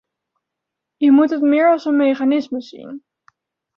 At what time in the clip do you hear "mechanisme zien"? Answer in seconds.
1.97-3.03